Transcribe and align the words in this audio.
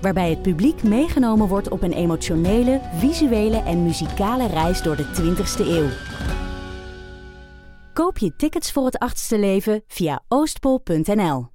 Waarbij 0.00 0.30
het 0.30 0.42
publiek 0.42 0.82
meegenomen 0.82 1.48
wordt 1.48 1.68
op 1.68 1.82
een 1.82 1.92
emotionele, 1.92 2.80
visuele 2.94 3.62
en 3.62 3.82
muzikale 3.82 4.46
reis 4.46 4.82
door 4.82 4.96
de 4.96 5.04
20ste 5.04 5.66
eeuw. 5.66 5.88
Koop 7.92 8.18
je 8.18 8.36
tickets 8.36 8.72
voor 8.72 8.84
het 8.84 8.98
achtste 8.98 9.38
leven 9.38 9.82
via 9.86 10.22
oostpol.nl. 10.28 11.48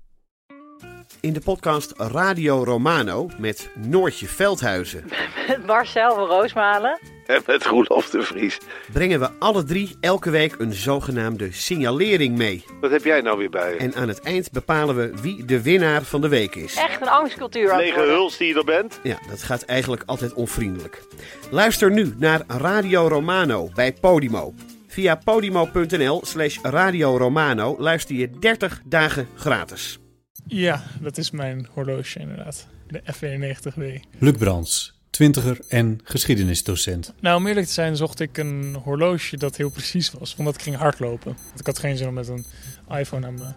In 1.22 1.34
de 1.34 1.42
podcast 1.42 1.94
Radio 1.98 2.64
Romano 2.64 3.30
met 3.38 3.70
Noortje 3.76 4.28
Veldhuizen 4.28 5.06
Met 5.48 5.66
Marcel 5.68 6.16
van 6.16 6.28
Roosmalen. 6.28 7.00
En 7.36 7.42
met 7.46 7.66
Roelof 7.66 8.10
de 8.10 8.22
Vries. 8.24 8.58
brengen 8.94 9.20
we 9.20 9.30
alle 9.40 9.64
drie 9.64 9.96
elke 10.00 10.30
week 10.30 10.56
een 10.58 10.74
zogenaamde 10.74 11.52
signalering 11.52 12.38
mee. 12.38 12.66
Wat 12.82 12.92
heb 12.92 13.04
jij 13.04 13.22
nou 13.22 13.38
weer 13.38 13.50
bij 13.50 13.74
je? 13.74 13.78
En 13.80 13.94
aan 13.96 14.08
het 14.08 14.20
eind 14.22 14.52
bepalen 14.52 14.96
we 14.96 15.12
wie 15.22 15.46
de 15.46 15.62
winnaar 15.62 16.04
van 16.04 16.22
de 16.22 16.28
week 16.28 16.56
is. 16.56 16.76
Echt 16.76 17.02
een 17.02 17.08
angstcultuur 17.08 17.72
aan 17.72 17.78
het 17.78 17.86
Lege 17.86 17.98
worden. 17.98 18.16
huls 18.16 18.38
die 18.38 18.48
je 18.48 18.54
er 18.56 18.64
bent. 18.64 19.00
Ja, 19.04 19.18
dat 19.30 19.44
gaat 19.44 19.62
eigenlijk 19.62 20.04
altijd 20.06 20.34
onvriendelijk. 20.34 21.04
Luister 21.50 21.92
nu 21.92 22.14
naar 22.18 22.42
Radio 22.48 23.08
Romano 23.08 23.70
bij 23.74 23.94
Podimo. 23.94 24.54
Via 24.88 25.16
podimo.nl 25.16 26.22
slash 26.26 26.58
Radio 26.62 27.18
Romano 27.18 27.76
luister 27.80 28.16
je 28.16 28.30
30 28.40 28.82
dagen 28.86 29.28
gratis. 29.36 30.00
Ja, 30.48 30.84
dat 31.02 31.18
is 31.18 31.32
mijn 31.32 31.68
horloge 31.74 32.20
inderdaad. 32.20 32.68
De 32.88 33.02
F91W. 33.14 34.00
Luc 34.20 34.38
Brands, 34.38 34.95
twintiger 35.16 35.60
en 35.68 36.00
geschiedenisdocent. 36.04 37.14
Nou, 37.20 37.38
om 37.38 37.48
eerlijk 37.48 37.68
te 37.68 37.74
zijn 37.74 37.96
zocht 37.96 38.20
ik 38.20 38.38
een 38.38 38.76
horloge 38.84 39.38
dat 39.38 39.56
heel 39.56 39.70
precies 39.70 40.12
was. 40.12 40.36
Omdat 40.38 40.56
ik 40.56 40.62
ging 40.62 40.76
hardlopen. 40.76 41.36
Want 41.48 41.60
ik 41.60 41.66
had 41.66 41.80
geen 41.80 41.98
zin 41.98 42.08
om 42.08 42.14
met 42.14 42.28
een 42.28 42.46
iPhone 42.90 43.28
aan 43.28 43.34
mijn 43.34 43.56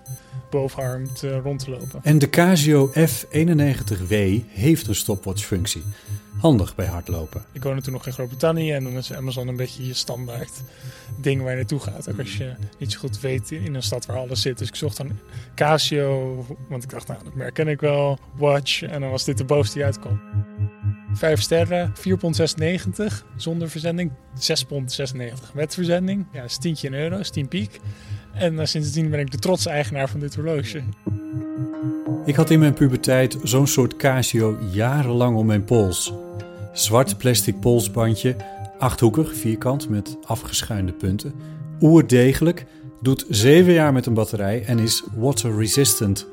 bovenarm 0.51 1.15
te, 1.15 1.39
rond 1.39 1.65
te 1.65 1.71
lopen. 1.71 2.01
En 2.03 2.19
de 2.19 2.31
Casio 2.31 2.91
F91W 2.91 4.15
heeft 4.49 4.87
een 4.87 4.95
stopwatchfunctie. 4.95 5.83
Handig 6.39 6.75
bij 6.75 6.87
hardlopen. 6.87 7.45
Ik 7.53 7.63
woonde 7.63 7.83
toen 7.83 7.93
nog 7.93 8.07
in 8.07 8.13
Groot-Brittannië 8.13 8.73
en 8.73 8.85
dan 8.85 8.93
is 8.93 9.13
Amazon 9.13 9.49
een 9.49 9.57
beetje 9.57 9.87
je 9.87 9.95
standaard 9.95 10.53
ding 11.21 11.43
waar 11.43 11.51
je 11.51 11.57
naartoe 11.57 11.81
gaat. 11.81 12.11
Ook 12.11 12.19
als 12.19 12.37
je 12.37 12.55
niet 12.79 12.93
zo 12.93 12.99
goed 12.99 13.21
weet 13.21 13.51
in 13.51 13.75
een 13.75 13.83
stad 13.83 14.07
waar 14.07 14.17
alles 14.17 14.41
zit. 14.41 14.59
Dus 14.59 14.69
ik 14.69 14.75
zocht 14.75 14.97
dan 14.97 15.19
Casio, 15.55 16.45
want 16.69 16.83
ik 16.83 16.91
dacht, 16.91 17.09
nou, 17.09 17.25
dat 17.25 17.35
merk 17.35 17.55
ken 17.55 17.69
ik 17.69 17.81
wel. 17.81 18.19
Watch, 18.37 18.83
en 18.83 19.01
dan 19.01 19.11
was 19.11 19.25
dit 19.25 19.39
de 19.39 19.45
bovenste 19.45 19.75
die 19.75 19.85
uitkwam. 19.85 20.21
Vijf 21.13 21.41
sterren, 21.41 21.93
4,96 21.97 22.19
pond 22.19 22.43
zonder 23.37 23.71
verzending. 23.71 24.11
6,96 24.35 24.67
pond 24.69 24.99
met 25.55 25.75
verzending. 25.75 26.27
Ja, 26.33 26.41
dat 26.41 26.51
is 26.51 26.59
tientje 26.59 26.87
in 26.87 26.95
euro, 26.95 27.19
is 27.19 27.31
10 27.31 27.49
piek. 27.49 27.81
En 28.35 28.59
eh, 28.59 28.67
sindsdien 28.67 29.11
ben 29.11 29.21
ik 29.21 29.31
de 29.31 29.39
trotse 29.39 29.71
eigenaar 29.71 30.09
van 30.09 30.21
dit 30.21 30.35
horloge. 30.35 30.83
Ik 32.25 32.35
had 32.35 32.51
in 32.51 32.59
mijn 32.59 32.75
puberteit 32.75 33.37
zo'n 33.43 33.67
soort 33.67 33.97
Casio 33.97 34.59
jarenlang 34.73 35.37
om 35.37 35.47
mijn 35.47 35.65
pols. 35.65 36.13
Zwart 36.73 37.19
plastic 37.19 37.61
polsbandje, 37.61 38.37
achthoekig, 38.79 39.37
vierkant 39.37 39.89
met 39.89 40.17
afgeschuinde 40.25 40.93
punten. 40.93 41.35
Oerdegelijk, 41.81 42.67
doet 43.01 43.25
7 43.29 43.73
jaar 43.73 43.93
met 43.93 44.07
een 44.07 44.15
batterij 44.15 44.65
en 44.65 44.79
is 44.79 45.05
water 45.17 45.57
resistant. 45.57 46.27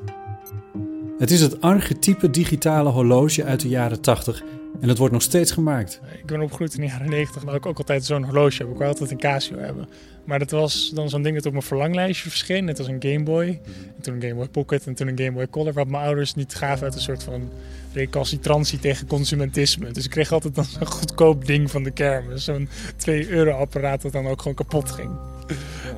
Het 1.18 1.30
is 1.30 1.40
het 1.40 1.60
archetype 1.60 2.30
digitale 2.30 2.90
horloge 2.90 3.44
uit 3.44 3.60
de 3.60 3.68
jaren 3.68 4.00
80 4.00 4.42
en 4.80 4.88
het 4.88 4.98
wordt 4.98 5.12
nog 5.12 5.22
steeds 5.22 5.52
gemaakt. 5.52 6.00
Ik 6.18 6.26
ben 6.26 6.40
opgegroeid 6.40 6.74
in 6.74 6.80
de 6.80 6.86
jaren 6.86 7.10
90, 7.10 7.44
maar 7.44 7.54
ik 7.54 7.66
ook 7.66 7.78
altijd 7.78 8.04
zo'n 8.04 8.24
horloge 8.24 8.62
heb. 8.62 8.72
Ik 8.72 8.78
wil 8.78 8.86
altijd 8.86 9.10
een 9.10 9.18
Casio 9.18 9.58
hebben. 9.58 9.88
Maar 10.24 10.38
dat 10.38 10.50
was 10.50 10.90
dan 10.94 11.08
zo'n 11.08 11.22
ding 11.22 11.34
dat 11.34 11.46
op 11.46 11.52
mijn 11.52 11.64
verlanglijstje 11.64 12.28
verscheen. 12.28 12.64
Net 12.64 12.78
als 12.78 12.88
een 12.88 13.02
Game 13.02 13.22
Boy. 13.22 13.60
En 13.96 14.02
toen 14.02 14.14
een 14.14 14.22
Game 14.22 14.34
Boy 14.34 14.48
Pocket 14.48 14.86
en 14.86 14.94
toen 14.94 15.08
een 15.08 15.18
Game 15.18 15.32
Boy 15.32 15.48
Color. 15.48 15.72
Wat 15.72 15.88
mijn 15.88 16.04
ouders 16.04 16.34
niet 16.34 16.54
gaven 16.54 16.84
uit 16.84 16.94
een 16.94 17.00
soort 17.00 17.22
van 17.22 17.50
recalcitrantie 17.92 18.78
tegen 18.78 19.06
consumentisme. 19.06 19.90
Dus 19.90 20.04
ik 20.04 20.10
kreeg 20.10 20.32
altijd 20.32 20.54
dan 20.54 20.64
zo'n 20.64 20.86
goedkoop 20.86 21.46
ding 21.46 21.70
van 21.70 21.82
de 21.82 21.90
kermis. 21.90 22.44
Zo'n 22.44 22.68
2 22.96 23.28
euro 23.28 23.50
apparaat 23.50 24.02
dat 24.02 24.12
dan 24.12 24.26
ook 24.26 24.38
gewoon 24.38 24.56
kapot 24.56 24.90
ging. 24.90 25.10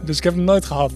Dus 0.05 0.17
ik 0.17 0.25
heb 0.25 0.35
hem 0.35 0.45
nooit 0.45 0.65
gehad. 0.65 0.93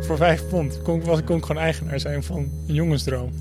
Voor 0.00 0.16
5 0.16 0.48
pond 0.48 0.82
kon, 0.82 1.02
kon 1.24 1.38
ik 1.38 1.44
gewoon 1.44 1.62
eigenaar 1.62 2.00
zijn 2.00 2.22
van 2.22 2.50
een 2.66 2.74
jongensdroom. 2.74 3.32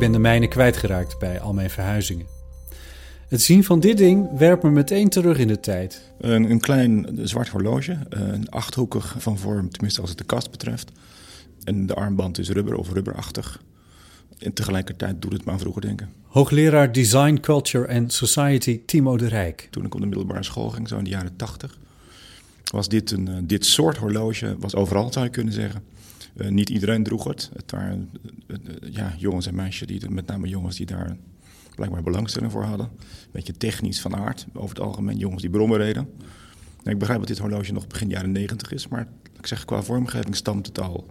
Ben 0.00 0.12
de 0.12 0.18
mijne 0.18 0.48
kwijtgeraakt 0.48 1.18
bij 1.18 1.40
al 1.40 1.52
mijn 1.52 1.70
verhuizingen. 1.70 2.26
Het 3.28 3.42
zien 3.42 3.64
van 3.64 3.80
dit 3.80 3.96
ding 3.96 4.38
werpt 4.38 4.62
me 4.62 4.70
meteen 4.70 5.08
terug 5.08 5.38
in 5.38 5.48
de 5.48 5.60
tijd. 5.60 6.12
Een, 6.20 6.50
een 6.50 6.60
klein 6.60 7.18
zwart 7.22 7.48
horloge, 7.48 7.98
een 8.08 8.50
achthoekig 8.50 9.14
van 9.18 9.38
vorm, 9.38 9.70
tenminste 9.70 10.00
als 10.00 10.10
het 10.10 10.18
de 10.18 10.24
kast 10.24 10.50
betreft. 10.50 10.92
En 11.64 11.86
de 11.86 11.94
armband 11.94 12.38
is 12.38 12.48
rubber 12.48 12.74
of 12.74 12.92
rubberachtig. 12.92 13.62
En 14.38 14.52
tegelijkertijd 14.52 15.22
doet 15.22 15.32
het 15.32 15.44
me 15.44 15.52
aan 15.52 15.58
vroeger 15.58 15.82
denken. 15.82 16.12
Hoogleraar 16.26 16.92
Design, 16.92 17.38
Culture 17.40 17.88
and 17.94 18.12
Society 18.12 18.80
Timo 18.86 19.16
de 19.16 19.28
Rijk. 19.28 19.68
Toen 19.70 19.84
ik 19.84 19.94
op 19.94 20.00
de 20.00 20.06
middelbare 20.06 20.42
school 20.42 20.70
ging, 20.70 20.88
zo 20.88 20.98
in 20.98 21.04
de 21.04 21.10
jaren 21.10 21.36
tachtig, 21.36 21.78
was 22.70 22.88
dit, 22.88 23.10
een, 23.10 23.28
eh, 23.28 23.34
dit 23.42 23.66
soort 23.66 23.96
horloge, 23.96 24.56
was 24.58 24.74
overal 24.74 25.12
zou 25.12 25.24
je 25.24 25.30
kunnen 25.30 25.52
zeggen. 25.52 25.82
Eh, 26.36 26.48
niet 26.48 26.68
iedereen 26.68 27.02
droeg 27.02 27.24
het. 27.24 27.50
Het 27.54 27.70
waren 27.70 28.10
eh, 28.46 28.56
eh, 28.56 28.92
ja, 28.92 29.14
jongens 29.18 29.46
en 29.46 29.54
meisjes, 29.54 29.86
die, 29.86 30.10
met 30.10 30.26
name 30.26 30.48
jongens 30.48 30.76
die 30.76 30.86
daar 30.86 31.16
blijkbaar 31.74 32.02
belangstelling 32.02 32.52
voor 32.52 32.64
hadden. 32.64 32.86
Een 32.86 33.28
beetje 33.32 33.56
technisch 33.56 34.00
van 34.00 34.16
aard. 34.16 34.46
Over 34.52 34.76
het 34.76 34.84
algemeen 34.84 35.18
jongens 35.18 35.42
die 35.42 35.50
brommen 35.50 35.78
reden. 35.78 36.08
Nou, 36.78 36.90
ik 36.90 36.98
begrijp 36.98 37.18
dat 37.18 37.28
dit 37.28 37.38
horloge 37.38 37.72
nog 37.72 37.86
begin 37.86 38.08
jaren 38.08 38.32
90 38.32 38.72
is, 38.72 38.88
maar 38.88 39.08
ik 39.38 39.46
zeg 39.46 39.64
qua 39.64 39.82
vormgeving 39.82 40.36
stamt 40.36 40.66
het 40.66 40.80
al 40.80 41.06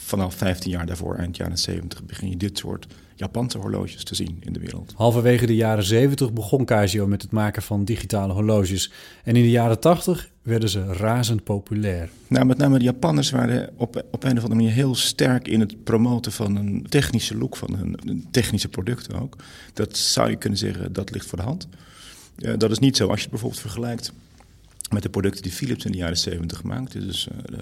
vanaf 0.00 0.34
15 0.34 0.70
jaar 0.70 0.86
daarvoor, 0.86 1.14
eind 1.14 1.36
jaren 1.36 1.58
70, 1.58 2.04
begin 2.04 2.30
je 2.30 2.36
dit 2.36 2.58
soort 2.58 2.86
Japanse 3.14 3.58
horloges 3.58 4.04
te 4.04 4.14
zien 4.14 4.36
in 4.40 4.52
de 4.52 4.60
wereld. 4.60 4.92
Halverwege 4.96 5.46
de 5.46 5.54
jaren 5.54 5.84
70 5.84 6.32
begon 6.32 6.64
Casio 6.64 7.06
met 7.06 7.22
het 7.22 7.30
maken 7.30 7.62
van 7.62 7.84
digitale 7.84 8.32
horloges. 8.32 8.92
En 9.24 9.36
in 9.36 9.42
de 9.42 9.50
jaren 9.50 9.80
80 9.80 10.30
werden 10.42 10.68
ze 10.68 10.92
razend 10.92 11.44
populair. 11.44 12.08
Nou, 12.26 12.46
met 12.46 12.58
name 12.58 12.78
de 12.78 12.84
Japanners 12.84 13.30
waren 13.30 13.70
op, 13.76 14.04
op 14.10 14.24
een 14.24 14.36
of 14.36 14.42
andere 14.42 14.54
manier 14.54 14.70
heel 14.70 14.94
sterk 14.94 15.48
in 15.48 15.60
het 15.60 15.84
promoten 15.84 16.32
van 16.32 16.56
een 16.56 16.86
technische 16.88 17.36
look 17.36 17.56
van 17.56 17.76
hun 17.76 18.26
technische 18.30 18.68
producten 18.68 19.20
ook. 19.20 19.36
Dat 19.72 19.96
zou 19.96 20.30
je 20.30 20.36
kunnen 20.36 20.58
zeggen, 20.58 20.92
dat 20.92 21.10
ligt 21.10 21.26
voor 21.26 21.38
de 21.38 21.44
hand. 21.44 21.68
Eh, 22.38 22.52
dat 22.56 22.70
is 22.70 22.78
niet 22.78 22.96
zo 22.96 23.06
als 23.06 23.16
je 23.16 23.22
het 23.22 23.30
bijvoorbeeld 23.30 23.60
vergelijkt 23.60 24.12
met 24.90 25.02
de 25.02 25.08
producten 25.08 25.42
die 25.42 25.52
Philips 25.52 25.84
in 25.84 25.92
de 25.92 25.98
jaren 25.98 26.18
70 26.18 26.62
maakte. 26.62 27.06
Dus 27.06 27.28
eh, 27.28 27.58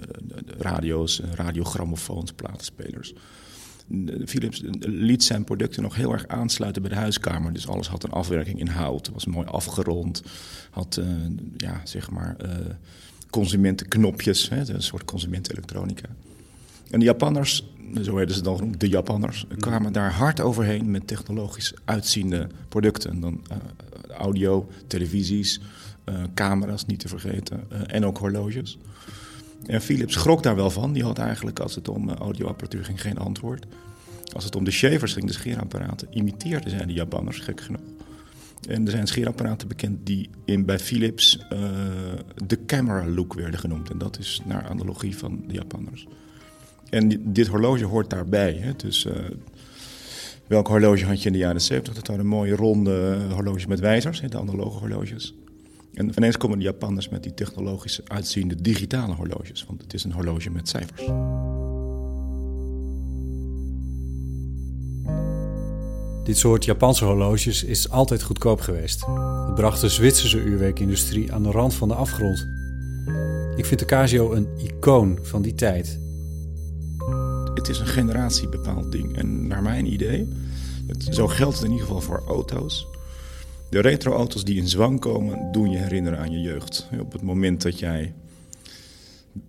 radio's, 0.57 1.21
eh, 1.21 1.31
radiogrammofoons, 1.33 2.31
platenspelers. 2.31 3.13
Philips 4.25 4.61
liet 4.79 5.23
zijn 5.23 5.43
producten 5.43 5.81
nog 5.81 5.95
heel 5.95 6.13
erg 6.13 6.27
aansluiten 6.27 6.81
bij 6.81 6.91
de 6.91 6.97
huiskamer. 6.97 7.53
Dus 7.53 7.67
alles 7.67 7.87
had 7.87 8.03
een 8.03 8.11
afwerking 8.11 8.59
in 8.59 8.67
hout, 8.67 9.09
was 9.13 9.25
mooi 9.25 9.47
afgerond. 9.47 10.23
Had, 10.69 10.97
eh, 10.97 11.05
ja, 11.57 11.81
zeg 11.83 12.09
maar, 12.11 12.35
eh, 12.37 12.49
consumentenknopjes, 13.29 14.49
hè, 14.49 14.73
een 14.73 14.81
soort 14.81 15.05
consumentenelektronica. 15.05 16.09
En 16.89 16.99
de 16.99 17.05
Japanners, 17.05 17.65
zo 18.01 18.13
werden 18.13 18.35
ze 18.35 18.41
dan 18.41 18.57
genoemd, 18.57 18.79
de 18.79 18.89
Japanners, 18.89 19.45
kwamen 19.57 19.93
daar 19.93 20.11
hard 20.11 20.41
overheen 20.41 20.91
met 20.91 21.07
technologisch 21.07 21.73
uitziende 21.85 22.47
producten. 22.69 23.11
En 23.11 23.19
dan 23.19 23.41
eh, 23.49 23.57
audio, 24.15 24.69
televisies, 24.87 25.59
eh, 25.59 25.65
camera's 26.33 26.85
niet 26.85 26.99
te 26.99 27.07
vergeten 27.07 27.63
eh, 27.69 27.79
en 27.87 28.05
ook 28.05 28.17
horloges. 28.17 28.77
En 29.65 29.81
Philips 29.81 30.13
schrok 30.13 30.43
daar 30.43 30.55
wel 30.55 30.69
van. 30.69 30.93
Die 30.93 31.03
had 31.03 31.17
eigenlijk, 31.19 31.59
als 31.59 31.75
het 31.75 31.87
om 31.89 32.09
eh, 32.09 32.15
audioapparatuur 32.15 32.85
ging, 32.85 33.01
geen 33.01 33.17
antwoord. 33.17 33.65
Als 34.33 34.43
het 34.43 34.55
om 34.55 34.63
de 34.63 34.71
shavers 34.71 35.13
ging, 35.13 35.25
de 35.27 35.33
scheerapparaten, 35.33 36.07
imiteerden 36.11 36.69
zij 36.69 36.85
de 36.85 36.93
Japanners, 36.93 37.39
gek 37.39 37.61
genoeg. 37.61 37.81
En 38.69 38.85
er 38.85 38.91
zijn 38.91 39.07
scheerapparaten 39.07 39.67
bekend 39.67 40.05
die 40.05 40.29
in, 40.45 40.65
bij 40.65 40.79
Philips 40.79 41.37
eh, 41.49 41.59
de 42.45 42.65
camera 42.65 43.07
look 43.07 43.33
werden 43.33 43.59
genoemd. 43.59 43.89
En 43.89 43.97
dat 43.97 44.19
is 44.19 44.41
naar 44.45 44.67
analogie 44.67 45.17
van 45.17 45.43
de 45.47 45.53
Japanners. 45.53 46.07
En 46.89 47.07
di- 47.07 47.19
dit 47.23 47.47
horloge 47.47 47.85
hoort 47.85 48.09
daarbij. 48.09 48.53
Hè? 48.53 48.75
Dus 48.75 49.05
eh, 49.05 49.15
welk 50.47 50.67
horloge 50.67 51.05
had 51.05 51.21
je 51.21 51.27
in 51.27 51.33
de 51.33 51.39
jaren 51.39 51.61
70? 51.61 51.93
Dat 51.93 52.07
waren 52.07 52.25
mooie 52.25 52.55
ronde 52.55 53.17
horloges 53.33 53.65
met 53.65 53.79
wijzers, 53.79 54.21
hè, 54.21 54.27
de 54.27 54.37
analoge 54.39 54.77
horloges. 54.79 55.33
En 55.97 56.11
ineens 56.15 56.37
komen 56.37 56.57
de 56.57 56.63
Japanners 56.63 57.09
met 57.09 57.23
die 57.23 57.33
technologisch 57.33 58.01
uitziende 58.03 58.61
digitale 58.61 59.13
horloges. 59.13 59.65
Want 59.67 59.81
het 59.81 59.93
is 59.93 60.03
een 60.03 60.11
horloge 60.11 60.49
met 60.49 60.69
cijfers. 60.69 61.05
Dit 66.23 66.37
soort 66.37 66.65
Japanse 66.65 67.05
horloges 67.05 67.63
is 67.63 67.89
altijd 67.89 68.23
goedkoop 68.23 68.59
geweest. 68.59 69.05
Het 69.45 69.55
bracht 69.55 69.81
de 69.81 69.89
Zwitserse 69.89 70.43
uurwerkindustrie 70.43 71.33
aan 71.33 71.43
de 71.43 71.51
rand 71.51 71.73
van 71.73 71.87
de 71.87 71.93
afgrond. 71.93 72.47
Ik 73.55 73.65
vind 73.65 73.79
de 73.79 73.85
Casio 73.85 74.33
een 74.33 74.47
icoon 74.57 75.19
van 75.21 75.41
die 75.41 75.55
tijd. 75.55 75.99
Het 77.53 77.69
is 77.69 77.79
een 77.79 77.87
generatiebepaald 77.87 78.91
ding. 78.91 79.17
En 79.17 79.47
naar 79.47 79.61
mijn 79.61 79.93
idee, 79.93 80.27
het, 80.87 81.07
zo 81.09 81.27
geldt 81.27 81.55
het 81.55 81.63
in 81.63 81.71
ieder 81.71 81.85
geval 81.85 82.01
voor 82.01 82.23
auto's. 82.27 82.87
De 83.69 83.79
retro-auto's 83.79 84.43
die 84.43 84.57
in 84.57 84.67
zwang 84.67 84.99
komen, 84.99 85.51
doen 85.51 85.69
je 85.69 85.77
herinneren 85.77 86.19
aan 86.19 86.31
je 86.31 86.41
jeugd. 86.41 86.89
Op 86.99 87.11
het 87.11 87.21
moment 87.21 87.61
dat 87.61 87.79
jij 87.79 88.13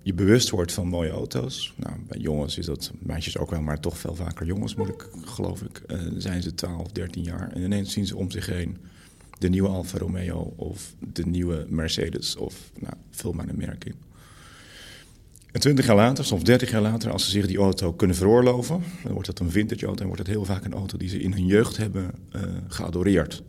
je 0.03 0.15
bewust 0.15 0.51
wordt 0.51 0.73
van 0.73 0.89
mooie 0.89 1.11
auto's. 1.11 1.73
Nou, 1.77 1.93
bij 2.09 2.19
jongens 2.19 2.59
is 2.59 2.67
dat, 2.67 2.93
meisjes 2.99 3.39
ook 3.39 3.51
wel, 3.51 3.61
maar 3.61 3.81
toch 3.81 3.99
veel 3.99 4.15
vaker 4.15 4.47
jongens, 4.47 4.75
moet 4.75 4.89
ik, 4.89 5.09
geloof 5.25 5.63
ik. 5.63 5.83
Uh, 5.87 6.01
zijn 6.17 6.43
ze 6.43 6.55
12, 6.55 6.93
13 6.93 7.23
jaar 7.23 7.53
en 7.53 7.63
ineens 7.63 7.93
zien 7.93 8.07
ze 8.07 8.17
om 8.17 8.31
zich 8.31 8.47
heen 8.47 8.77
de 9.39 9.49
nieuwe 9.49 9.69
Alfa 9.69 9.99
Romeo 9.99 10.53
of 10.57 10.95
de 11.13 11.27
nieuwe 11.27 11.67
Mercedes 11.69 12.37
of 12.37 12.71
nou, 12.79 12.95
vul 13.11 13.33
maar 13.33 13.49
een 13.49 13.59
merk 13.59 13.85
in. 13.85 13.95
En 15.53 15.61
twintig 15.61 15.87
jaar 15.87 15.97
later, 15.97 16.25
soms 16.25 16.45
dertig 16.45 16.71
jaar 16.71 16.83
later, 16.83 17.11
als 17.11 17.25
ze 17.25 17.31
zich 17.31 17.47
die 17.47 17.59
auto 17.59 17.93
kunnen 17.93 18.17
veroorloven, 18.17 18.83
dan 19.03 19.13
wordt 19.13 19.27
dat 19.27 19.39
een 19.39 19.51
vintage 19.51 19.87
auto 19.87 20.01
en 20.01 20.07
wordt 20.07 20.23
het 20.23 20.31
heel 20.31 20.45
vaak 20.45 20.65
een 20.65 20.73
auto 20.73 20.99
die 20.99 21.09
ze 21.09 21.21
in 21.21 21.33
hun 21.33 21.47
jeugd 21.47 21.77
hebben 21.77 22.11
uh, 22.37 22.43
geadoreerd. 22.69 23.43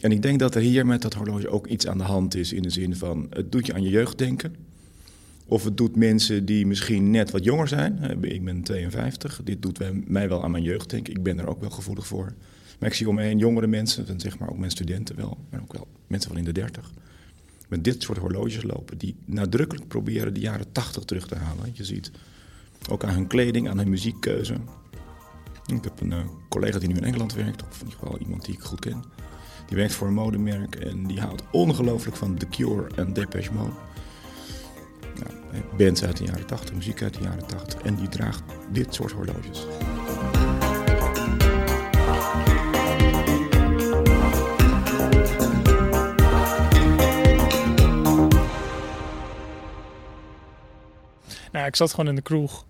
En 0.00 0.12
ik 0.12 0.22
denk 0.22 0.38
dat 0.38 0.54
er 0.54 0.60
hier 0.60 0.86
met 0.86 1.02
dat 1.02 1.14
horloge 1.14 1.48
ook 1.48 1.66
iets 1.66 1.86
aan 1.86 1.98
de 1.98 2.04
hand 2.04 2.34
is 2.34 2.52
in 2.52 2.62
de 2.62 2.70
zin 2.70 2.96
van 2.96 3.26
het 3.30 3.52
doet 3.52 3.66
je 3.66 3.74
aan 3.74 3.82
je 3.82 3.90
jeugd 3.90 4.18
denken. 4.18 4.54
Of 5.46 5.64
het 5.64 5.76
doet 5.76 5.96
mensen 5.96 6.44
die 6.44 6.66
misschien 6.66 7.10
net 7.10 7.30
wat 7.30 7.44
jonger 7.44 7.68
zijn. 7.68 8.22
Ik 8.22 8.44
ben 8.44 8.62
52. 8.62 9.40
Dit 9.44 9.62
doet 9.62 10.08
mij 10.08 10.28
wel 10.28 10.44
aan 10.44 10.50
mijn 10.50 10.62
jeugd 10.62 10.90
denken. 10.90 11.14
Ik 11.14 11.22
ben 11.22 11.38
er 11.38 11.48
ook 11.48 11.60
wel 11.60 11.70
gevoelig 11.70 12.06
voor. 12.06 12.32
Maar 12.78 12.88
ik 12.88 12.94
zie 12.94 13.08
om 13.08 13.14
me 13.14 13.22
heen 13.22 13.38
jongere 13.38 13.66
mensen, 13.66 14.20
zeg 14.20 14.38
maar 14.38 14.50
ook 14.50 14.58
mijn 14.58 14.70
studenten 14.70 15.16
wel, 15.16 15.38
maar 15.50 15.60
ook 15.60 15.72
wel 15.72 15.86
mensen 16.06 16.30
van 16.30 16.38
in 16.38 16.44
de 16.44 16.52
30. 16.52 16.92
Met 17.68 17.84
dit 17.84 18.02
soort 18.02 18.18
horloges 18.18 18.62
lopen 18.62 18.98
die 18.98 19.14
nadrukkelijk 19.24 19.88
proberen 19.88 20.34
de 20.34 20.40
jaren 20.40 20.72
80 20.72 21.04
terug 21.04 21.26
te 21.26 21.34
halen. 21.34 21.70
Je 21.72 21.84
ziet 21.84 22.10
ook 22.90 23.04
aan 23.04 23.14
hun 23.14 23.26
kleding, 23.26 23.68
aan 23.68 23.78
hun 23.78 23.88
muziekkeuze. 23.88 24.54
Ik 25.66 25.84
heb 25.84 26.00
een 26.00 26.10
uh, 26.10 26.18
collega 26.48 26.78
die 26.78 26.88
nu 26.88 26.96
in 26.96 27.04
Engeland 27.04 27.34
werkt, 27.34 27.62
of 27.62 27.80
in 27.80 27.86
ieder 27.86 27.98
geval 27.98 28.18
iemand 28.18 28.44
die 28.44 28.54
ik 28.54 28.60
goed 28.60 28.80
ken. 28.80 29.04
Die 29.70 29.78
werkt 29.78 29.94
voor 29.94 30.06
een 30.06 30.14
modemerk 30.14 30.74
en 30.74 31.06
die 31.06 31.20
houdt 31.20 31.42
ongelooflijk 31.50 32.16
van 32.16 32.36
The 32.36 32.46
Cure 32.46 32.86
en 32.96 33.12
Depeche 33.12 33.52
Mode. 33.52 33.72
Nou, 35.14 35.64
bands 35.76 36.04
uit 36.04 36.16
de 36.16 36.24
jaren 36.24 36.46
80, 36.46 36.74
muziek 36.74 37.02
uit 37.02 37.14
de 37.14 37.22
jaren 37.22 37.46
80. 37.46 37.80
En 37.80 37.94
die 37.94 38.08
draagt 38.08 38.42
dit 38.70 38.94
soort 38.94 39.12
horloges. 39.12 39.66
Nou, 51.52 51.66
ik 51.66 51.76
zat 51.76 51.90
gewoon 51.90 52.08
in 52.08 52.14
de 52.14 52.22
kroeg. 52.22 52.64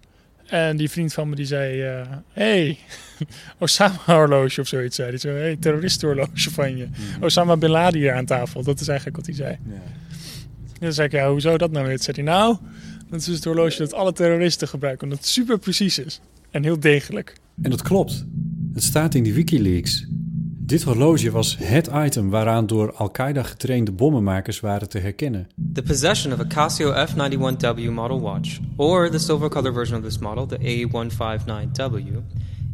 En 0.51 0.77
die 0.77 0.91
vriend 0.91 1.13
van 1.13 1.29
me 1.29 1.35
die 1.35 1.47
zei: 1.47 1.99
uh, 2.01 2.07
Hey, 2.33 2.79
Osama-horloge 3.59 4.61
of 4.61 4.67
zoiets. 4.67 4.97
Zei. 4.97 5.11
Die 5.11 5.19
zei: 5.19 5.39
Hey, 5.39 5.57
terroristenhorloge 5.57 6.51
van 6.51 6.77
je. 6.77 6.87
Mhm. 6.87 7.25
Osama 7.25 7.57
Bin 7.57 7.71
Laden 7.71 8.01
hier 8.01 8.13
aan 8.13 8.25
tafel. 8.25 8.63
Dat 8.63 8.81
is 8.81 8.89
eigenlijk 8.89 9.17
wat 9.17 9.27
hij 9.27 9.35
zei. 9.35 9.59
Ja. 9.67 9.75
En 9.75 10.87
dan 10.87 10.93
zei 10.93 11.07
ik: 11.07 11.13
Ja, 11.13 11.31
hoezo 11.31 11.59
dat 11.59 11.71
nou 11.71 11.87
weer? 11.87 12.03
Zei 12.03 12.17
hij: 12.17 12.25
Nou, 12.25 12.57
dat 13.09 13.21
is 13.21 13.27
dus 13.27 13.35
het 13.35 13.45
horloge 13.45 13.79
dat 13.79 13.95
alle 13.95 14.13
terroristen 14.13 14.69
gebruiken. 14.69 15.03
Omdat 15.05 15.19
het 15.19 15.29
super 15.29 15.59
precies 15.59 15.99
is. 15.99 16.21
En 16.51 16.63
heel 16.63 16.81
degelijk. 16.81 17.35
En 17.63 17.71
dat 17.71 17.83
klopt. 17.83 18.25
Het 18.75 18.83
staat 18.83 19.15
in 19.15 19.23
die 19.23 19.35
Wikileaks. 19.35 20.07
Dit 20.71 20.83
horloge 20.83 21.31
was 21.31 21.57
het 21.59 21.91
item 21.95 22.31
waaraan 22.31 22.67
door 22.67 22.93
Al-Qaeda 22.95 23.43
getrainde 23.43 23.93
bommenmakers 23.93 24.61
waren 24.61 24.89
te 24.89 24.99
herkennen. 24.99 25.49
The 25.73 25.83
possession 25.83 26.33
of 26.33 26.41
a 26.41 26.45
Casio 26.45 27.09
F91W 27.09 27.91
model 27.91 28.21
watch, 28.21 28.59
or 28.77 29.11
the 29.11 29.19
silver 29.19 29.49
color 29.49 29.73
version 29.73 29.99
of 29.99 30.05
this 30.05 30.19
model, 30.19 30.47
the 30.47 30.59
A159W, 30.59 32.23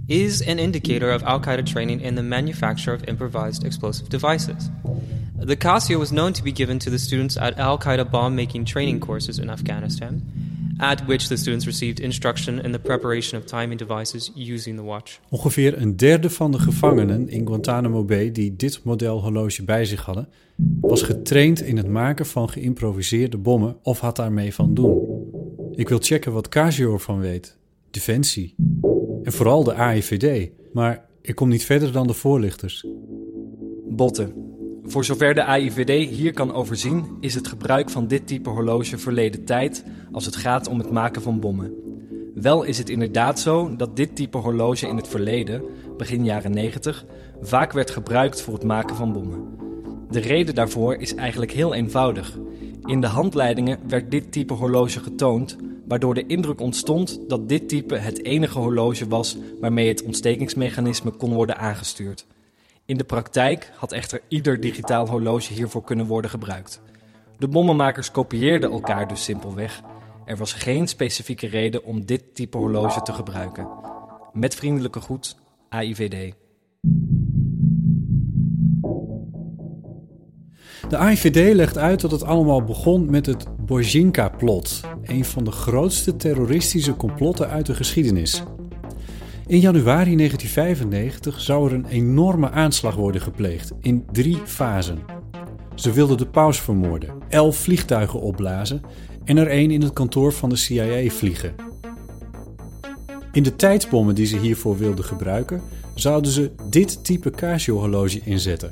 is 0.07 0.47
an 0.47 0.59
indicator 0.59 1.15
of 1.15 1.23
Al 1.23 1.41
Qaeda 1.41 1.63
training 1.63 2.03
in 2.03 2.15
the 2.15 2.23
manufacture 2.23 2.95
of 2.95 3.09
improvised 3.09 3.65
explosive 3.65 4.09
devices. 4.09 4.71
The 5.39 5.57
Casio 5.57 5.99
was 5.99 6.11
known 6.11 6.33
to 6.33 6.43
be 6.43 6.53
given 6.53 6.79
to 6.79 6.91
the 6.91 6.99
students 6.99 7.37
at 7.37 7.59
Al 7.59 7.79
Qaeda 7.79 8.11
bomb 8.11 8.35
making 8.35 8.67
training 8.67 9.01
courses 9.01 9.39
in 9.39 9.51
Afghanistan 9.51 10.21
at 10.79 11.05
which 11.07 11.27
the 11.27 11.37
students 11.37 11.67
received 11.67 12.01
instruction 12.01 12.65
in 12.65 12.73
the 12.73 12.79
preparation 12.79 13.41
of 13.41 13.47
timing 13.47 13.79
devices 13.79 14.33
using 14.35 14.77
the 14.77 14.85
watch. 14.85 15.19
Ongeveer 15.31 15.81
een 15.81 15.97
derde 15.97 16.31
van 16.31 16.51
de 16.51 16.59
gevangenen 16.59 17.29
in 17.29 17.47
Guantanamo 17.47 18.05
Bay 18.05 18.33
die 18.33 18.57
dit 18.57 18.81
model 18.85 19.21
horloge 19.21 19.65
bij 19.65 19.85
zich 19.85 20.05
hadden, 20.05 20.29
was 20.81 21.03
getraind 21.03 21.63
in 21.63 21.77
het 21.77 21.89
maken 21.89 22.27
van 22.27 22.49
geïmproviseerde 22.49 23.37
bommen 23.37 23.77
of 23.83 24.01
had 24.01 24.17
daarmee 24.17 24.55
van 24.55 24.75
doen. 24.75 25.15
Ik 25.75 25.89
wil 25.89 25.99
checken 25.99 26.33
wat 26.33 26.49
Casio 26.49 26.93
ervan 26.93 27.19
weet, 27.19 27.57
Defensie 27.91 28.55
en 29.23 29.33
vooral 29.33 29.65
de 29.65 29.75
AIVD, 29.75 30.51
maar 30.73 31.05
ik 31.23 31.35
kom 31.35 31.49
niet 31.49 31.65
verder 31.65 31.93
dan 31.93 32.07
de 32.07 32.13
voorlichters. 32.13 32.87
Botten. 33.89 34.33
Voor 34.83 35.05
zover 35.05 35.35
de 35.35 35.45
AIVD 35.45 36.11
hier 36.11 36.33
kan 36.33 36.53
overzien, 36.53 37.05
is 37.21 37.35
het 37.35 37.49
gebruik 37.49 37.91
van 37.91 38.07
dit 38.07 38.27
type 38.27 38.51
horloge 38.51 38.99
verleden 38.99 39.45
tijd 39.45 39.85
als 40.17 40.25
het 40.25 40.37
gaat 40.37 40.69
om 40.69 40.79
het 40.79 40.91
maken 40.91 41.23
van 41.23 41.41
bommen. 41.41 41.75
Wel 42.35 42.63
is 42.63 42.79
het 42.79 42.89
inderdaad 42.89 43.41
zo 43.41 43.77
dat 43.77 43.97
dit 43.97 44.17
type 44.17 44.39
horloge 44.39 44.89
in 44.89 44.97
het 44.97 45.09
verleden, 45.09 45.63
begin 45.97 46.25
jaren 46.25 46.51
90, 46.51 47.05
vaak 47.41 47.73
werd 47.73 47.91
gebruikt 47.91 48.41
voor 48.41 48.55
het 48.55 48.65
maken 48.65 48.97
van 48.97 49.13
bommen. 49.13 49.49
De 50.11 50.21
reden 50.21 50.55
daarvoor 50.55 50.95
is 50.95 51.15
eigenlijk 51.15 51.53
heel 51.53 51.75
eenvoudig. 51.75 52.39
In 52.85 53.01
de 53.01 53.07
handleidingen 53.07 53.79
werd 53.89 54.11
dit 54.11 54.33
type 54.33 54.53
horloge 54.53 55.01
getoond, 55.01 55.57
waardoor 55.89 56.15
de 56.15 56.27
indruk 56.27 56.61
ontstond 56.61 57.21
dat 57.29 57.49
dit 57.49 57.69
type 57.69 57.97
het 57.97 58.25
enige 58.25 58.59
horloge 58.59 59.09
was 59.09 59.37
waarmee 59.61 59.89
het 59.89 60.03
ontstekingsmechanisme 60.03 61.11
kon 61.11 61.33
worden 61.33 61.59
aangestuurd. 61.59 62.27
In 62.85 62.97
de 62.97 63.05
praktijk 63.05 63.73
had 63.77 63.93
echter 63.93 64.21
ieder 64.29 64.61
digitaal 64.61 65.09
horloge 65.09 65.53
hiervoor 65.53 65.85
kunnen 65.85 66.07
worden 66.07 66.31
gebruikt. 66.31 66.81
De 67.39 67.49
bommenmakers 67.49 68.11
kopieerden 68.11 68.71
elkaar 68.71 69.09
dus 69.09 69.25
simpelweg. 69.25 69.83
Er 70.27 70.37
was 70.37 70.53
geen 70.53 70.89
specifieke 70.89 71.47
reden 71.47 71.85
om 71.85 72.07
dit 72.07 72.35
type 72.35 72.59
horloge 72.59 73.03
te 73.03 73.13
gebruiken. 73.13 73.69
Met 74.33 74.55
vriendelijke 74.55 75.01
groet, 75.01 75.37
AIVD. 75.69 76.35
De 80.89 80.97
AIVD 80.97 81.55
legt 81.55 81.79
uit 81.79 82.01
dat 82.01 82.11
het 82.11 82.23
allemaal 82.23 82.63
begon 82.63 83.11
met 83.11 83.27
het 83.27 83.47
Bojinka-plot, 83.67 84.81
een 85.03 85.25
van 85.25 85.45
de 85.45 85.51
grootste 85.51 86.17
terroristische 86.17 86.97
complotten 86.97 87.49
uit 87.49 87.67
de 87.67 87.75
geschiedenis. 87.75 88.43
In 89.47 89.61
januari 89.61 90.17
1995 90.17 91.41
zou 91.41 91.69
er 91.69 91.75
een 91.75 91.87
enorme 91.87 92.51
aanslag 92.51 92.95
worden 92.95 93.21
gepleegd 93.21 93.73
in 93.81 94.05
drie 94.13 94.39
fasen. 94.45 94.99
Ze 95.75 95.93
wilden 95.93 96.17
de 96.17 96.27
paus 96.27 96.61
vermoorden, 96.61 97.23
elf 97.29 97.57
vliegtuigen 97.57 98.21
opblazen 98.21 98.83
en 99.27 99.37
er 99.37 99.49
één 99.49 99.71
in 99.71 99.83
het 99.83 99.93
kantoor 99.93 100.33
van 100.33 100.49
de 100.49 100.57
CIA 100.57 101.11
vliegen. 101.11 101.55
In 103.33 103.43
de 103.43 103.57
tijdsbommen 103.57 104.15
die 104.15 104.27
ze 104.27 104.39
hiervoor 104.39 104.79
wilden 104.79 105.05
gebruiken, 105.05 105.63
zouden 105.95 106.31
ze 106.31 106.51
dit 106.71 107.05
type 107.05 107.31
Casio-horloge 107.31 108.21
inzetten. 108.25 108.71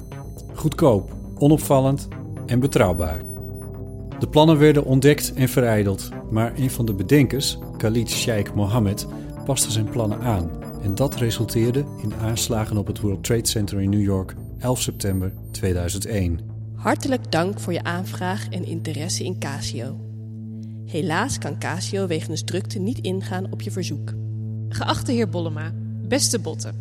Goedkoop, 0.55 1.17
onopvallend 1.39 2.09
en 2.47 2.61
betrouwbaar. 2.61 3.23
De 4.19 4.29
plannen 4.29 4.59
werden 4.59 4.85
ontdekt 4.85 5.33
en 5.35 5.49
verijdeld, 5.49 6.09
maar 6.31 6.53
een 6.57 6.71
van 6.71 6.87
de 6.87 6.95
bedenkers, 6.95 7.59
Khalid 7.77 8.11
Sheikh 8.11 8.55
Mohammed, 8.55 9.07
paste 9.45 9.71
zijn 9.71 9.89
plannen 9.89 10.21
aan 10.21 10.51
en 10.83 10.95
dat 10.95 11.15
resulteerde 11.15 11.85
in 12.03 12.15
aanslagen 12.15 12.77
op 12.77 12.87
het 12.87 13.01
World 13.01 13.25
Trade 13.25 13.47
Center 13.47 13.81
in 13.81 13.91
New 13.91 14.03
York 14.03 14.35
11 14.59 14.81
september 14.81 15.33
2001. 15.51 16.41
Hartelijk 16.75 17.33
dank 17.33 17.61
voor 17.61 17.73
je 17.73 17.83
aanvraag 17.83 18.49
en 18.49 18.65
interesse 18.65 19.25
in 19.25 19.39
Casio. 19.39 20.04
Helaas 20.87 21.39
kan 21.39 21.59
Casio 21.59 22.07
wegens 22.07 22.43
drukte 22.45 22.79
niet 22.79 22.99
ingaan 22.99 23.47
op 23.51 23.63
je 23.63 23.71
verzoek. 23.71 24.13
Geachte 24.69 25.13
heer 25.13 25.29
Bollema, 25.29 25.73
beste 26.09 26.39
botten. 26.39 26.75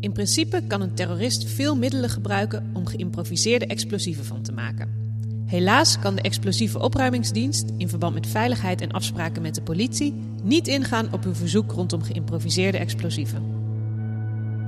In 0.00 0.12
principe 0.12 0.62
kan 0.66 0.80
een 0.80 0.94
terrorist 0.94 1.48
veel 1.50 1.76
middelen 1.76 2.10
gebruiken 2.10 2.70
om 2.72 2.86
geïmproviseerde 2.86 3.66
explosieven 3.66 4.24
van 4.24 4.42
te 4.42 4.52
maken. 4.52 4.98
Helaas 5.46 5.98
kan 5.98 6.14
de 6.14 6.22
explosieve 6.22 6.78
opruimingsdienst 6.78 7.72
in 7.76 7.88
verband 7.88 8.14
met 8.14 8.26
veiligheid 8.26 8.80
en 8.80 8.90
afspraken 8.90 9.42
met 9.42 9.54
de 9.54 9.62
politie 9.62 10.14
niet 10.42 10.68
ingaan 10.68 11.12
op 11.12 11.24
uw 11.24 11.34
verzoek 11.34 11.72
rondom 11.72 12.02
geïmproviseerde 12.02 12.78
explosieven. 12.78 13.42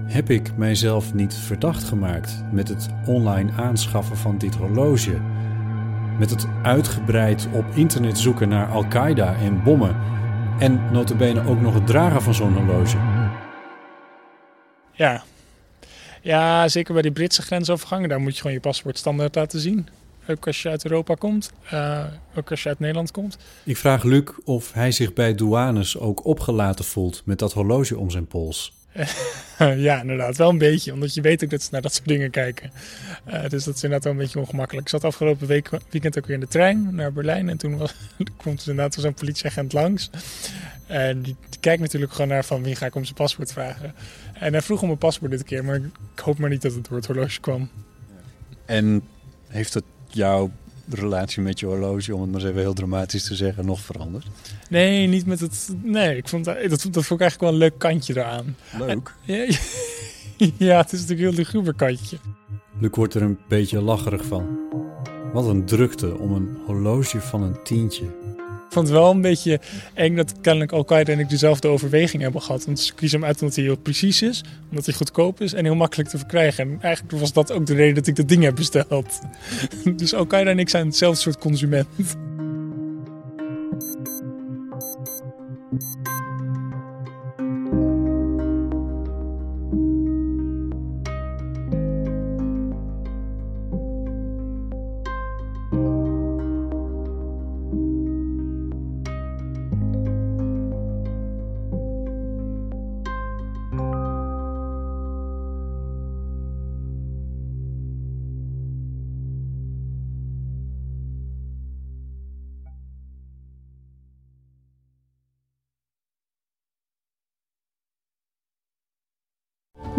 Heb 0.06 0.30
ik 0.30 0.56
mijzelf 0.56 1.14
niet 1.14 1.34
verdacht 1.34 1.84
gemaakt 1.84 2.44
met 2.52 2.68
het 2.68 2.88
online 3.06 3.52
aanschaffen 3.52 4.16
van 4.16 4.38
dit 4.38 4.54
horloge? 4.54 5.31
Met 6.18 6.30
het 6.30 6.46
uitgebreid 6.62 7.48
op 7.52 7.64
internet 7.74 8.18
zoeken 8.18 8.48
naar 8.48 8.70
Al-Qaeda 8.70 9.34
en 9.34 9.62
bommen 9.62 9.96
en 10.58 10.92
notabene 10.92 11.46
ook 11.46 11.60
nog 11.60 11.74
het 11.74 11.86
dragen 11.86 12.22
van 12.22 12.34
zo'n 12.34 12.54
horloge? 12.54 12.96
Ja, 14.92 15.22
Ja, 16.20 16.68
zeker 16.68 16.92
bij 16.92 17.02
die 17.02 17.12
Britse 17.12 17.42
grensovergangen. 17.42 18.08
Daar 18.08 18.20
moet 18.20 18.34
je 18.34 18.40
gewoon 18.40 18.56
je 18.56 18.60
paspoort 18.60 18.98
standaard 18.98 19.34
laten 19.34 19.60
zien. 19.60 19.88
Ook 20.28 20.46
als 20.46 20.62
je 20.62 20.68
uit 20.68 20.84
Europa 20.84 21.14
komt. 21.14 21.52
Uh, 21.72 22.04
ook 22.36 22.50
als 22.50 22.62
je 22.62 22.68
uit 22.68 22.78
Nederland 22.78 23.10
komt. 23.10 23.38
Ik 23.64 23.76
vraag 23.76 24.02
Luc 24.02 24.24
of 24.44 24.72
hij 24.72 24.90
zich 24.90 25.12
bij 25.12 25.34
douanes 25.34 25.98
ook 25.98 26.24
opgelaten 26.24 26.84
voelt 26.84 27.22
met 27.24 27.38
dat 27.38 27.52
horloge 27.52 27.98
om 27.98 28.10
zijn 28.10 28.26
pols. 28.26 28.81
ja, 29.76 30.00
inderdaad. 30.00 30.36
Wel 30.36 30.48
een 30.48 30.58
beetje. 30.58 30.92
Omdat 30.92 31.14
je 31.14 31.20
weet 31.20 31.44
ook 31.44 31.50
dat 31.50 31.62
ze 31.62 31.68
naar 31.72 31.82
dat 31.82 31.94
soort 31.94 32.08
dingen 32.08 32.30
kijken. 32.30 32.70
Uh, 33.28 33.48
dus 33.48 33.64
dat 33.64 33.74
is 33.74 33.82
inderdaad 33.82 34.04
wel 34.04 34.12
een 34.12 34.18
beetje 34.18 34.38
ongemakkelijk. 34.38 34.86
Ik 34.86 34.92
zat 34.92 35.04
afgelopen 35.04 35.46
week, 35.46 35.70
weekend 35.90 36.18
ook 36.18 36.26
weer 36.26 36.34
in 36.34 36.40
de 36.40 36.48
trein 36.48 36.94
naar 36.94 37.12
Berlijn. 37.12 37.48
En 37.48 37.56
toen 37.56 37.76
was, 37.76 37.94
kwam 38.36 38.54
dus 38.54 38.66
inderdaad 38.66 38.94
zo'n 38.94 39.14
politieagent 39.14 39.72
langs. 39.72 40.10
En 40.86 41.22
die, 41.22 41.36
kijkt 41.60 41.80
natuurlijk 41.80 42.12
gewoon 42.12 42.28
naar 42.28 42.44
van 42.44 42.62
wie 42.62 42.76
ga 42.76 42.86
ik 42.86 42.94
om 42.94 43.04
zijn 43.04 43.16
paspoort 43.16 43.52
vragen. 43.52 43.94
En 44.34 44.52
hij 44.52 44.62
vroeg 44.62 44.80
om 44.80 44.86
mijn 44.86 44.98
paspoort 44.98 45.30
dit 45.30 45.42
keer. 45.42 45.64
Maar 45.64 45.76
ik 45.76 46.18
hoop 46.22 46.38
maar 46.38 46.50
niet 46.50 46.62
dat 46.62 46.74
het 46.74 46.88
door 46.88 46.96
het 46.96 47.06
horloge 47.06 47.40
kwam. 47.40 47.70
En 48.64 49.02
heeft 49.48 49.74
het 49.74 49.84
jouw 50.08 50.50
relatie 50.88 51.42
met 51.42 51.60
je 51.60 51.66
horloge, 51.66 52.14
om 52.14 52.20
het 52.20 52.30
maar 52.30 52.40
eens 52.40 52.48
even 52.48 52.60
heel 52.60 52.72
dramatisch 52.72 53.24
te 53.24 53.34
zeggen, 53.34 53.66
nog 53.66 53.80
veranderd? 53.80 54.26
Nee, 54.68 55.06
niet 55.06 55.26
met 55.26 55.40
het. 55.40 55.74
Nee, 55.82 56.16
ik 56.16 56.28
vond 56.28 56.44
dat, 56.44 56.70
dat, 56.70 56.80
vond 56.80 56.94
ik 56.94 57.20
eigenlijk 57.20 57.40
wel 57.40 57.50
een 57.50 57.56
leuk 57.56 57.78
kantje 57.78 58.16
eraan. 58.16 58.56
Leuk. 58.78 59.14
ja, 59.22 59.36
ja, 60.68 60.76
het 60.76 60.92
is 60.92 61.00
natuurlijk 61.00 61.08
een 61.10 61.16
heel 61.16 61.32
luguber 61.32 61.74
kantje. 61.74 62.16
Luc 62.78 62.90
wordt 62.92 63.14
er 63.14 63.22
een 63.22 63.38
beetje 63.48 63.80
lacherig 63.80 64.24
van. 64.24 64.58
Wat 65.32 65.46
een 65.46 65.64
drukte 65.64 66.18
om 66.18 66.32
een 66.32 66.56
horloge 66.66 67.20
van 67.20 67.42
een 67.42 67.62
tientje 67.62 68.04
vond 68.72 68.88
het 68.88 68.96
wel 68.96 69.10
een 69.10 69.20
beetje 69.20 69.60
eng 69.94 70.16
dat 70.16 70.32
kennelijk 70.40 70.72
Al-Qaeda 70.72 71.12
en 71.12 71.18
ik 71.18 71.28
dezelfde 71.28 71.68
overweging 71.68 72.22
hebben 72.22 72.42
gehad. 72.42 72.64
Want 72.64 72.80
ze 72.80 72.94
kiezen 72.94 73.18
hem 73.18 73.28
uit 73.28 73.40
omdat 73.40 73.56
hij 73.56 73.64
heel 73.64 73.76
precies 73.76 74.22
is, 74.22 74.44
omdat 74.70 74.84
hij 74.84 74.94
goedkoop 74.94 75.40
is 75.40 75.52
en 75.52 75.64
heel 75.64 75.74
makkelijk 75.74 76.08
te 76.08 76.18
verkrijgen. 76.18 76.64
En 76.64 76.78
eigenlijk 76.80 77.18
was 77.18 77.32
dat 77.32 77.52
ook 77.52 77.66
de 77.66 77.74
reden 77.74 77.94
dat 77.94 78.06
ik 78.06 78.16
dat 78.16 78.28
ding 78.28 78.42
heb 78.42 78.54
besteld. 78.54 79.20
dus 79.96 80.14
Al-Qaeda 80.14 80.50
en 80.50 80.58
ik 80.58 80.68
zijn 80.68 80.86
hetzelfde 80.86 81.20
soort 81.20 81.38
consument. 81.38 81.86